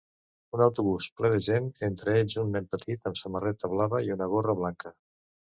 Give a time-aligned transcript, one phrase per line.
[0.57, 4.33] Un autobús ple de gent, entre ells un nen petit amb samarreta blava i una
[4.37, 4.97] gorra blanca.